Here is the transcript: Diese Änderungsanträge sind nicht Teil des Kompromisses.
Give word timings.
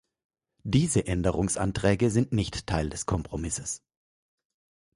Diese 0.63 1.05
Änderungsanträge 1.05 2.09
sind 2.09 2.31
nicht 2.31 2.65
Teil 2.65 2.89
des 2.89 3.05
Kompromisses. 3.05 3.83